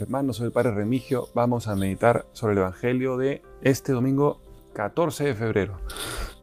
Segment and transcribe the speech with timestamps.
[0.00, 1.28] Hermanos, soy el Padre Remigio.
[1.34, 4.40] Vamos a meditar sobre el Evangelio de este domingo
[4.72, 5.80] 14 de febrero.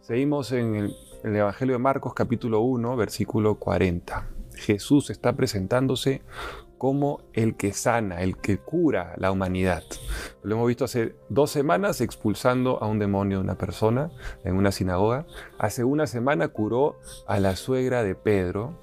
[0.01, 4.27] Seguimos en el, el Evangelio de Marcos capítulo 1, versículo 40.
[4.55, 6.21] Jesús está presentándose
[6.77, 9.83] como el que sana, el que cura la humanidad.
[10.43, 14.11] Lo hemos visto hace dos semanas expulsando a un demonio de una persona
[14.43, 15.27] en una sinagoga.
[15.59, 18.77] Hace una semana curó a la suegra de Pedro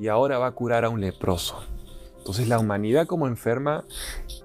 [0.00, 1.75] y ahora va a curar a un leproso.
[2.26, 3.84] Entonces la humanidad como enferma,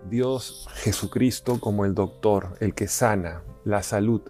[0.08, 4.21] Dios Jesucristo como el doctor, el que sana, la salud,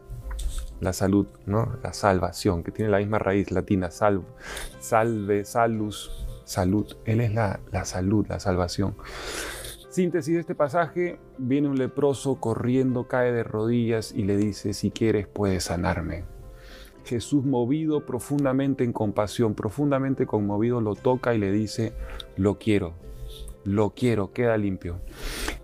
[0.79, 1.77] la salud, ¿no?
[1.83, 4.23] la salvación, que tiene la misma raíz latina, salve,
[4.79, 6.95] salve, salus, salud.
[7.03, 8.95] Él es la, la salud, la salvación.
[9.89, 14.91] Síntesis de este pasaje, viene un leproso corriendo, cae de rodillas y le dice, si
[14.91, 16.23] quieres puedes sanarme.
[17.03, 21.91] Jesús movido profundamente en compasión, profundamente conmovido, lo toca y le dice,
[22.37, 22.93] lo quiero,
[23.63, 25.01] lo quiero, queda limpio.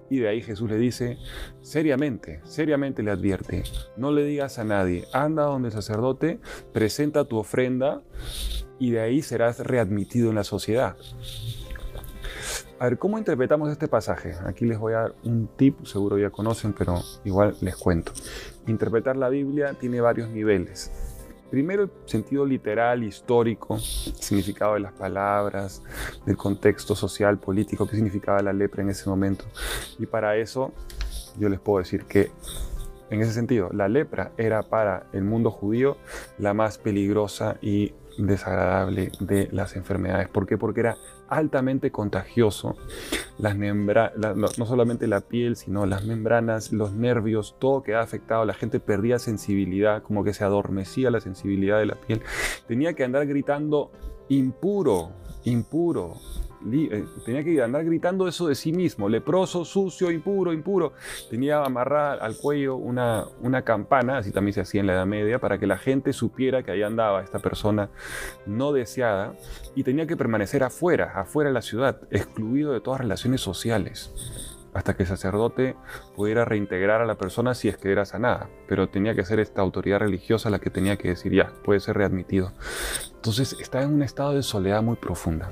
[0.09, 1.17] Y de ahí Jesús le dice,
[1.61, 3.63] seriamente, seriamente le advierte,
[3.97, 6.39] no le digas a nadie, anda donde el sacerdote,
[6.71, 8.01] presenta tu ofrenda
[8.79, 10.95] y de ahí serás readmitido en la sociedad.
[12.79, 14.35] A ver, ¿cómo interpretamos este pasaje?
[14.45, 18.11] Aquí les voy a dar un tip, seguro ya conocen, pero igual les cuento.
[18.67, 20.91] Interpretar la Biblia tiene varios niveles.
[21.49, 25.81] Primero el sentido literal, histórico, significado de las palabras,
[26.25, 29.45] del contexto social, político, qué significaba la lepra en ese momento.
[29.97, 30.73] Y para eso
[31.37, 32.31] yo les puedo decir que
[33.09, 35.97] en ese sentido, la lepra era para el mundo judío
[36.37, 40.27] la más peligrosa y desagradable de las enfermedades.
[40.29, 40.57] ¿Por qué?
[40.57, 42.75] Porque era altamente contagioso.
[43.37, 48.45] Las no solamente la piel, sino las membranas, los nervios, todo quedaba afectado.
[48.45, 52.21] La gente perdía sensibilidad, como que se adormecía la sensibilidad de la piel.
[52.67, 53.91] Tenía que andar gritando
[54.29, 55.11] impuro,
[55.43, 56.15] impuro,
[57.25, 60.93] tenía que andar gritando eso de sí mismo, leproso, sucio, impuro, impuro.
[61.29, 65.39] Tenía amarrada al cuello una, una campana, así también se hacía en la Edad Media,
[65.39, 67.89] para que la gente supiera que ahí andaba esta persona
[68.45, 69.33] no deseada
[69.75, 74.11] y tenía que permanecer afuera, afuera de la ciudad, excluido de todas relaciones sociales
[74.77, 75.75] hasta que el sacerdote
[76.15, 78.47] pudiera reintegrar a la persona si es que era sanada.
[78.67, 81.97] Pero tenía que ser esta autoridad religiosa la que tenía que decir ya, puede ser
[81.97, 82.51] readmitido.
[83.15, 85.51] Entonces estaba en un estado de soledad muy profunda.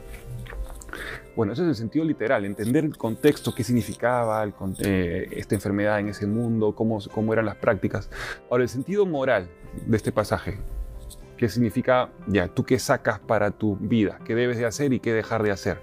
[1.36, 4.46] Bueno, ese es el sentido literal, entender el contexto, qué significaba
[4.80, 8.10] eh, esta enfermedad en ese mundo, cómo, cómo eran las prácticas.
[8.50, 9.50] Ahora, el sentido moral
[9.86, 10.58] de este pasaje,
[11.38, 15.12] qué significa, ya, tú qué sacas para tu vida, qué debes de hacer y qué
[15.12, 15.82] dejar de hacer.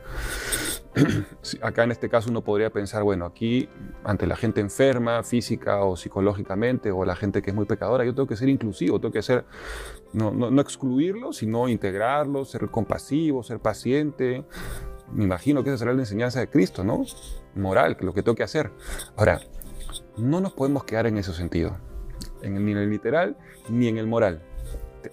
[1.63, 3.69] Acá en este caso uno podría pensar, bueno, aquí
[4.05, 8.15] ante la gente enferma, física o psicológicamente, o la gente que es muy pecadora, yo
[8.15, 9.45] tengo que ser inclusivo, tengo que ser,
[10.15, 14.45] no, no, no excluirlo, sino integrarlo, ser compasivo, ser paciente,
[15.13, 17.05] me imagino que esa será la enseñanza de Cristo, ¿no?
[17.55, 18.71] Moral, lo que tengo que hacer.
[19.17, 19.41] Ahora,
[20.17, 21.77] no nos podemos quedar en ese sentido,
[22.43, 23.37] en, ni en el literal
[23.69, 24.43] ni en el moral.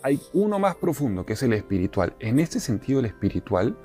[0.04, 2.16] Hay uno más profundo, que es el espiritual.
[2.20, 3.76] En este sentido, el espiritual,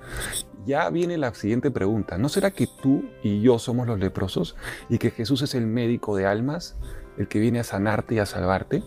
[0.66, 2.18] ya viene la siguiente pregunta.
[2.18, 4.56] ¿No será que tú y yo somos los leprosos
[4.88, 6.76] y que Jesús es el médico de almas,
[7.16, 8.82] el que viene a sanarte y a salvarte?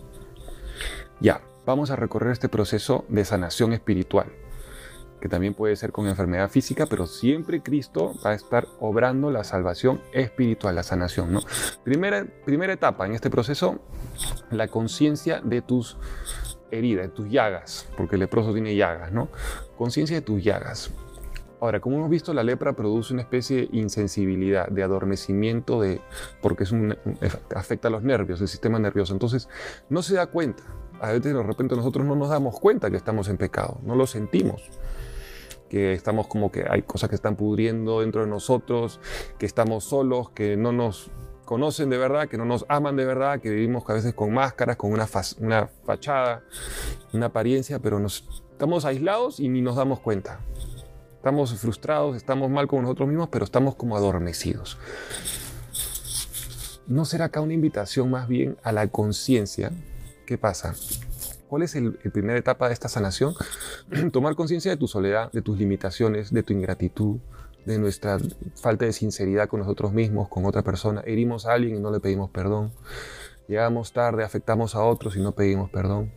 [1.20, 4.28] Ya, vamos a recorrer este proceso de sanación espiritual
[5.28, 9.44] que también puede ser con enfermedad física, pero siempre Cristo va a estar obrando la
[9.44, 11.34] salvación espiritual, la sanación.
[11.34, 11.42] ¿no?
[11.84, 13.80] Primera, primera etapa en este proceso,
[14.52, 15.98] la conciencia de tus
[16.72, 19.28] heridas, de tus llagas, porque el leproso tiene llagas, ¿no?
[19.78, 20.92] Conciencia de tus llagas.
[21.60, 26.00] Ahora, como hemos visto, la lepra produce una especie de insensibilidad, de adormecimiento, de,
[26.42, 26.96] porque es un,
[27.54, 29.14] afecta a los nervios, el sistema nervioso.
[29.14, 29.50] Entonces,
[29.90, 30.64] no se da cuenta.
[31.02, 34.08] A veces de repente nosotros no nos damos cuenta que estamos en pecado, no lo
[34.08, 34.70] sentimos
[35.70, 39.00] que estamos como que hay cosas que están pudriendo dentro de nosotros,
[39.38, 41.12] que estamos solos, que no nos
[41.46, 44.76] conocen de verdad, que no nos aman de verdad, que vivimos a veces con máscaras,
[44.76, 45.08] con una,
[45.40, 46.44] una fachada,
[47.14, 50.42] una apariencia, pero nos, estamos aislados y ni nos damos cuenta.
[51.16, 54.78] Estamos frustrados, estamos mal con nosotros mismos, pero estamos como adormecidos.
[56.86, 59.72] ¿No será acá una invitación más bien a la conciencia?
[60.26, 60.74] ¿Qué pasa?
[61.48, 63.34] ¿Cuál es la primera etapa de esta sanación?
[64.12, 67.20] Tomar conciencia de tu soledad, de tus limitaciones, de tu ingratitud,
[67.66, 68.18] de nuestra
[68.56, 71.02] falta de sinceridad con nosotros mismos, con otra persona.
[71.06, 72.72] Herimos a alguien y no le pedimos perdón.
[73.48, 76.12] Llegamos tarde, afectamos a otros y no pedimos perdón.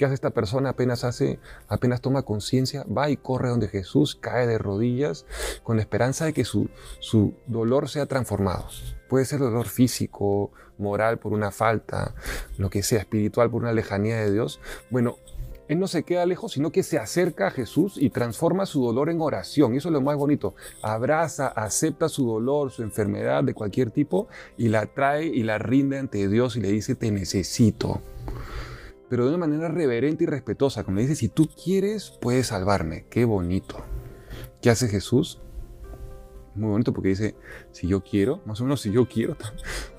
[0.00, 4.46] ¿Qué hace esta persona apenas hace, apenas toma conciencia, va y corre donde Jesús, cae
[4.46, 5.26] de rodillas
[5.62, 6.70] con la esperanza de que su,
[7.00, 8.64] su dolor sea transformado?
[9.10, 12.14] Puede ser dolor físico, moral por una falta,
[12.56, 14.58] lo que sea, espiritual por una lejanía de Dios.
[14.88, 15.18] Bueno,
[15.68, 19.10] él no se queda lejos, sino que se acerca a Jesús y transforma su dolor
[19.10, 19.74] en oración.
[19.74, 20.54] Eso es lo más bonito.
[20.80, 25.98] Abraza, acepta su dolor, su enfermedad de cualquier tipo y la trae y la rinde
[25.98, 28.00] ante Dios y le dice, te necesito.
[29.10, 33.06] Pero de una manera reverente y respetuosa, como le dice, si tú quieres, puedes salvarme.
[33.10, 33.84] Qué bonito.
[34.62, 35.40] ¿Qué hace Jesús?
[36.54, 37.34] Muy bonito porque dice,
[37.72, 39.36] si yo quiero, más o menos si yo quiero.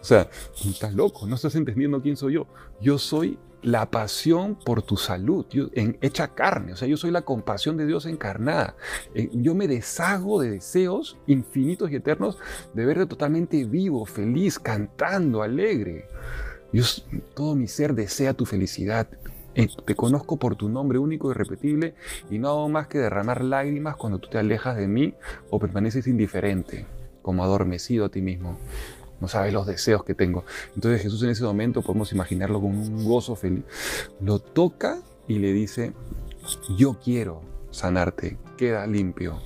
[0.01, 0.29] O sea,
[0.65, 2.47] estás loco, no estás entendiendo quién soy yo.
[2.81, 7.21] Yo soy la pasión por tu salud, en, hecha carne, o sea, yo soy la
[7.21, 8.75] compasión de Dios encarnada.
[9.13, 12.39] Eh, yo me deshago de deseos infinitos y eternos
[12.73, 16.07] de verte totalmente vivo, feliz, cantando, alegre.
[17.33, 19.07] Todo mi ser desea tu felicidad.
[19.53, 21.93] Eh, te conozco por tu nombre único y repetible
[22.29, 25.13] y no hago más que derramar lágrimas cuando tú te alejas de mí
[25.49, 26.85] o permaneces indiferente,
[27.21, 28.57] como adormecido a ti mismo
[29.21, 30.43] no sabes los deseos que tengo.
[30.75, 33.63] Entonces Jesús en ese momento podemos imaginarlo con un gozo feliz.
[34.19, 35.93] Lo toca y le dice,
[36.77, 39.39] yo quiero sanarte, queda limpio.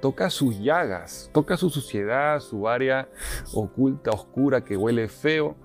[0.00, 3.08] Toca sus llagas, toca su suciedad, su área
[3.52, 5.56] oculta, oscura, que huele feo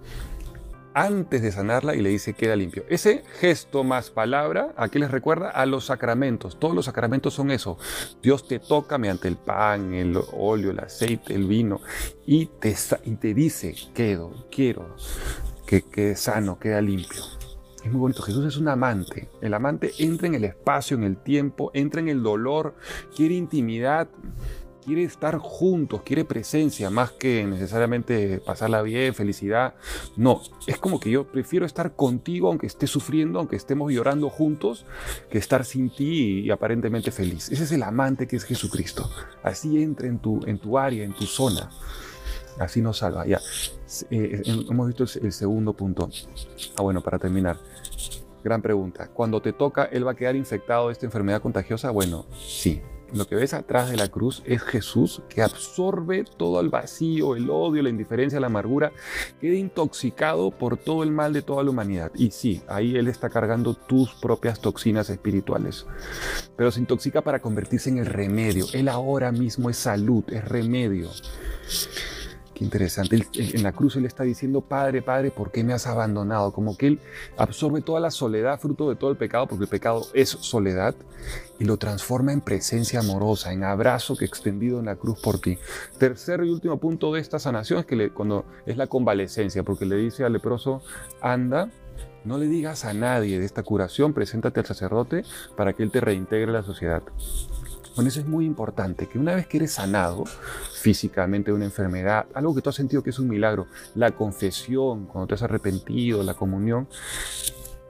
[0.93, 2.83] antes de sanarla y le dice queda limpio.
[2.89, 5.49] Ese gesto más palabra, ¿a qué les recuerda?
[5.49, 6.59] A los sacramentos.
[6.59, 7.77] Todos los sacramentos son eso.
[8.21, 11.81] Dios te toca mediante el pan, el óleo, el aceite, el vino
[12.25, 12.75] y te,
[13.05, 14.95] y te dice quedo, quiero
[15.65, 17.21] que quede sano, queda limpio.
[17.83, 18.21] Es muy bonito.
[18.23, 19.29] Jesús es un amante.
[19.41, 22.75] El amante entra en el espacio, en el tiempo, entra en el dolor,
[23.13, 24.07] quiere intimidad
[24.83, 29.75] quiere estar juntos, quiere presencia, más que necesariamente pasarla bien, felicidad.
[30.15, 34.85] No, es como que yo prefiero estar contigo aunque esté sufriendo, aunque estemos llorando juntos,
[35.29, 37.49] que estar sin ti y, aparentemente feliz.
[37.51, 39.09] Ese es el amante que es Jesucristo.
[39.43, 41.69] Así entra en tu, en tu área, en tu zona.
[42.59, 43.25] Así nos salva.
[43.25, 43.39] Ya,
[44.11, 46.09] eh, hemos visto el segundo punto.
[46.77, 47.57] Ah, bueno, para terminar.
[48.43, 49.07] Gran pregunta.
[49.07, 51.91] Cuando te toca, ¿él va a quedar infectado de esta enfermedad contagiosa?
[51.91, 52.81] Bueno, sí,
[53.13, 57.49] lo que ves atrás de la cruz es Jesús que absorbe todo el vacío, el
[57.49, 58.91] odio, la indiferencia, la amargura,
[59.39, 62.11] queda intoxicado por todo el mal de toda la humanidad.
[62.15, 65.85] Y sí, ahí Él está cargando tus propias toxinas espirituales.
[66.55, 68.65] Pero se intoxica para convertirse en el remedio.
[68.73, 71.09] Él ahora mismo es salud, es remedio.
[72.53, 73.25] Qué interesante.
[73.33, 76.51] en la cruz Él está diciendo, Padre, Padre, ¿por qué me has abandonado?
[76.51, 76.99] Como que Él
[77.37, 80.93] absorbe toda la soledad, fruto de todo el pecado, porque el pecado es soledad,
[81.59, 85.57] y lo transforma en presencia amorosa, en abrazo que extendido en la cruz por ti.
[85.97, 89.95] Tercer y último punto de esta sanación es que cuando es la convalecencia, porque le
[89.95, 90.81] dice al leproso,
[91.21, 91.69] anda,
[92.23, 95.23] no le digas a nadie de esta curación, preséntate al sacerdote
[95.57, 97.03] para que Él te reintegre a la sociedad.
[97.95, 102.25] Bueno, eso es muy importante, que una vez que eres sanado físicamente de una enfermedad,
[102.33, 106.23] algo que tú has sentido que es un milagro, la confesión, cuando te has arrepentido,
[106.23, 106.87] la comunión,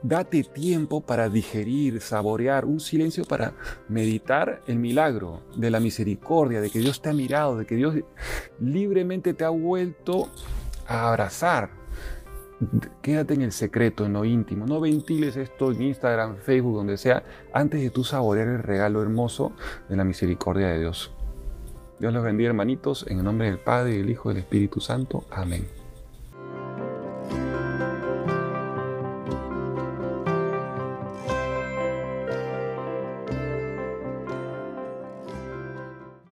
[0.02, 3.54] date tiempo para digerir, saborear, un silencio para
[3.88, 7.94] meditar el milagro de la misericordia, de que Dios te ha mirado, de que Dios
[8.60, 10.28] libremente te ha vuelto
[10.86, 11.70] a abrazar
[13.02, 14.66] quédate en el secreto, en lo íntimo.
[14.66, 19.52] No ventiles esto en Instagram, Facebook, donde sea, antes de tú saborear el regalo hermoso
[19.88, 21.12] de la misericordia de Dios.
[21.98, 25.24] Dios los bendiga, hermanitos, en el nombre del Padre, del Hijo y del Espíritu Santo.
[25.30, 25.83] Amén.